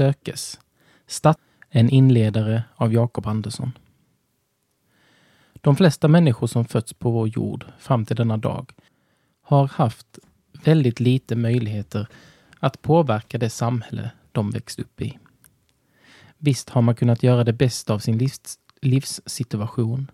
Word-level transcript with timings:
sökes. 0.00 0.60
Stat 1.06 1.38
en 1.70 1.90
inledare 1.90 2.64
av 2.76 2.92
Jakob 2.92 3.26
Andersson. 3.26 3.72
De 5.54 5.76
flesta 5.76 6.08
människor 6.08 6.46
som 6.46 6.64
fötts 6.64 6.92
på 6.94 7.10
vår 7.10 7.28
jord 7.28 7.64
fram 7.78 8.04
till 8.04 8.16
denna 8.16 8.36
dag 8.36 8.72
har 9.42 9.68
haft 9.68 10.18
väldigt 10.64 11.00
lite 11.00 11.36
möjligheter 11.36 12.06
att 12.60 12.82
påverka 12.82 13.38
det 13.38 13.50
samhälle 13.50 14.10
de 14.32 14.50
växt 14.50 14.78
upp 14.78 15.00
i. 15.00 15.18
Visst 16.38 16.70
har 16.70 16.82
man 16.82 16.94
kunnat 16.94 17.22
göra 17.22 17.44
det 17.44 17.52
bästa 17.52 17.94
av 17.94 17.98
sin 17.98 18.18
livs, 18.18 18.58
livssituation. 18.82 20.10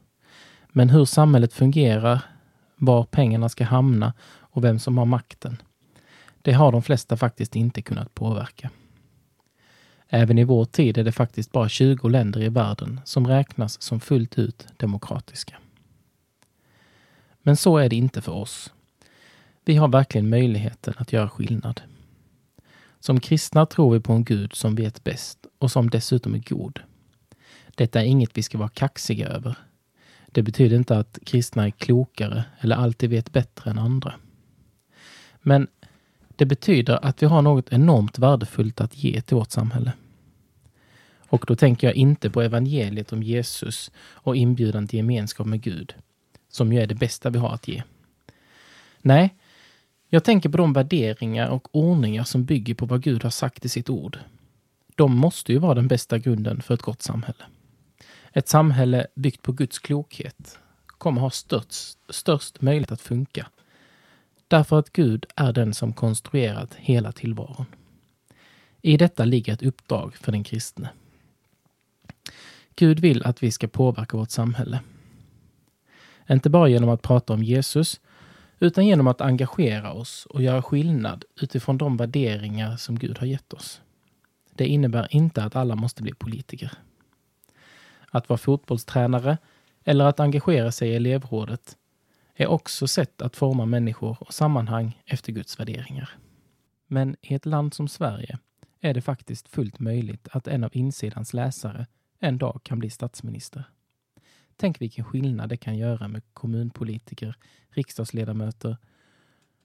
Men 0.68 0.90
hur 0.90 1.04
samhället 1.04 1.52
fungerar, 1.52 2.20
var 2.76 3.04
pengarna 3.04 3.48
ska 3.48 3.64
hamna 3.64 4.14
och 4.28 4.64
vem 4.64 4.78
som 4.78 4.98
har 4.98 5.06
makten, 5.06 5.62
det 6.42 6.52
har 6.52 6.72
de 6.72 6.82
flesta 6.82 7.16
faktiskt 7.16 7.56
inte 7.56 7.82
kunnat 7.82 8.14
påverka. 8.14 8.70
Även 10.08 10.38
i 10.38 10.44
vår 10.44 10.64
tid 10.64 10.98
är 10.98 11.04
det 11.04 11.12
faktiskt 11.12 11.52
bara 11.52 11.68
20 11.68 12.08
länder 12.08 12.42
i 12.42 12.48
världen 12.48 13.00
som 13.04 13.26
räknas 13.26 13.82
som 13.82 14.00
fullt 14.00 14.38
ut 14.38 14.66
demokratiska. 14.76 15.56
Men 17.42 17.56
så 17.56 17.78
är 17.78 17.88
det 17.88 17.96
inte 17.96 18.22
för 18.22 18.32
oss. 18.32 18.72
Vi 19.64 19.76
har 19.76 19.88
verkligen 19.88 20.28
möjligheten 20.28 20.94
att 20.96 21.12
göra 21.12 21.28
skillnad. 21.28 21.80
Som 23.00 23.20
kristna 23.20 23.66
tror 23.66 23.94
vi 23.94 24.00
på 24.00 24.12
en 24.12 24.24
Gud 24.24 24.54
som 24.54 24.74
vet 24.74 25.04
bäst 25.04 25.46
och 25.58 25.70
som 25.70 25.90
dessutom 25.90 26.34
är 26.34 26.42
god. 26.48 26.80
Detta 27.74 28.00
är 28.00 28.04
inget 28.04 28.38
vi 28.38 28.42
ska 28.42 28.58
vara 28.58 28.68
kaxiga 28.68 29.28
över. 29.28 29.56
Det 30.26 30.42
betyder 30.42 30.76
inte 30.76 30.98
att 30.98 31.18
kristna 31.26 31.66
är 31.66 31.70
klokare 31.70 32.44
eller 32.60 32.76
alltid 32.76 33.10
vet 33.10 33.32
bättre 33.32 33.70
än 33.70 33.78
andra. 33.78 34.14
Men 35.42 35.68
det 36.36 36.46
betyder 36.46 37.04
att 37.04 37.22
vi 37.22 37.26
har 37.26 37.42
något 37.42 37.72
enormt 37.72 38.18
värdefullt 38.18 38.80
att 38.80 38.96
ge 38.96 39.20
till 39.20 39.36
vårt 39.36 39.50
samhälle. 39.50 39.92
Och 41.28 41.44
då 41.46 41.56
tänker 41.56 41.86
jag 41.86 41.96
inte 41.96 42.30
på 42.30 42.42
evangeliet 42.42 43.12
om 43.12 43.22
Jesus 43.22 43.90
och 43.98 44.36
inbjudan 44.36 44.88
till 44.88 44.96
gemenskap 44.96 45.46
med 45.46 45.62
Gud, 45.62 45.94
som 46.48 46.72
ju 46.72 46.80
är 46.80 46.86
det 46.86 46.94
bästa 46.94 47.30
vi 47.30 47.38
har 47.38 47.54
att 47.54 47.68
ge. 47.68 47.82
Nej, 49.02 49.34
jag 50.08 50.24
tänker 50.24 50.48
på 50.48 50.56
de 50.56 50.72
värderingar 50.72 51.48
och 51.48 51.76
ordningar 51.76 52.24
som 52.24 52.44
bygger 52.44 52.74
på 52.74 52.86
vad 52.86 53.02
Gud 53.02 53.22
har 53.22 53.30
sagt 53.30 53.64
i 53.64 53.68
sitt 53.68 53.90
ord. 53.90 54.18
De 54.94 55.16
måste 55.16 55.52
ju 55.52 55.58
vara 55.58 55.74
den 55.74 55.88
bästa 55.88 56.18
grunden 56.18 56.62
för 56.62 56.74
ett 56.74 56.82
gott 56.82 57.02
samhälle. 57.02 57.44
Ett 58.32 58.48
samhälle 58.48 59.06
byggt 59.14 59.42
på 59.42 59.52
Guds 59.52 59.78
klokhet 59.78 60.58
kommer 60.86 61.20
ha 61.20 61.30
störst, 61.30 61.98
störst 62.08 62.60
möjlighet 62.60 62.92
att 62.92 63.00
funka. 63.00 63.46
Därför 64.48 64.78
att 64.78 64.92
Gud 64.92 65.26
är 65.36 65.52
den 65.52 65.74
som 65.74 65.92
konstruerat 65.92 66.74
hela 66.74 67.12
tillvaron. 67.12 67.66
I 68.82 68.96
detta 68.96 69.24
ligger 69.24 69.52
ett 69.52 69.62
uppdrag 69.62 70.16
för 70.16 70.32
den 70.32 70.44
kristne. 70.44 70.88
Gud 72.76 73.00
vill 73.00 73.22
att 73.22 73.42
vi 73.42 73.50
ska 73.50 73.68
påverka 73.68 74.16
vårt 74.16 74.30
samhälle. 74.30 74.80
Inte 76.30 76.50
bara 76.50 76.68
genom 76.68 76.88
att 76.88 77.02
prata 77.02 77.32
om 77.32 77.42
Jesus, 77.42 78.00
utan 78.58 78.86
genom 78.86 79.06
att 79.06 79.20
engagera 79.20 79.92
oss 79.92 80.26
och 80.26 80.42
göra 80.42 80.62
skillnad 80.62 81.24
utifrån 81.40 81.78
de 81.78 81.96
värderingar 81.96 82.76
som 82.76 82.98
Gud 82.98 83.18
har 83.18 83.26
gett 83.26 83.52
oss. 83.52 83.80
Det 84.54 84.66
innebär 84.66 85.08
inte 85.10 85.44
att 85.44 85.56
alla 85.56 85.74
måste 85.74 86.02
bli 86.02 86.14
politiker. 86.14 86.72
Att 88.10 88.28
vara 88.28 88.38
fotbollstränare 88.38 89.38
eller 89.84 90.04
att 90.04 90.20
engagera 90.20 90.72
sig 90.72 90.88
i 90.88 90.96
elevrådet 90.96 91.76
är 92.36 92.46
också 92.46 92.88
sätt 92.88 93.22
att 93.22 93.36
forma 93.36 93.66
människor 93.66 94.16
och 94.20 94.34
sammanhang 94.34 95.02
efter 95.04 95.32
Guds 95.32 95.60
värderingar. 95.60 96.10
Men 96.86 97.16
i 97.20 97.34
ett 97.34 97.46
land 97.46 97.74
som 97.74 97.88
Sverige 97.88 98.38
är 98.80 98.94
det 98.94 99.02
faktiskt 99.02 99.48
fullt 99.48 99.80
möjligt 99.80 100.28
att 100.32 100.48
en 100.48 100.64
av 100.64 100.70
insidans 100.72 101.34
läsare 101.34 101.86
en 102.18 102.38
dag 102.38 102.60
kan 102.62 102.78
bli 102.78 102.90
statsminister. 102.90 103.64
Tänk 104.56 104.80
vilken 104.80 105.04
skillnad 105.04 105.48
det 105.48 105.56
kan 105.56 105.78
göra 105.78 106.08
med 106.08 106.22
kommunpolitiker, 106.32 107.36
riksdagsledamöter 107.68 108.76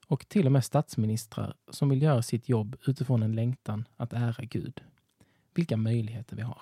och 0.07 0.29
till 0.29 0.45
och 0.45 0.51
med 0.51 0.65
statsministrar 0.65 1.55
som 1.69 1.89
vill 1.89 2.01
göra 2.01 2.21
sitt 2.21 2.49
jobb 2.49 2.75
utifrån 2.87 3.23
en 3.23 3.35
längtan 3.35 3.87
att 3.97 4.13
ära 4.13 4.43
Gud. 4.43 4.81
Vilka 5.53 5.77
möjligheter 5.77 6.35
vi 6.35 6.41
har. 6.41 6.61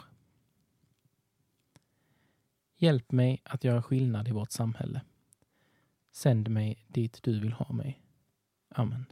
Hjälp 2.77 3.11
mig 3.11 3.41
att 3.45 3.63
göra 3.63 3.83
skillnad 3.83 4.27
i 4.27 4.31
vårt 4.31 4.51
samhälle. 4.51 5.01
Sänd 6.11 6.49
mig 6.49 6.85
dit 6.87 7.23
du 7.23 7.39
vill 7.39 7.53
ha 7.53 7.73
mig. 7.73 8.01
Amen. 8.69 9.05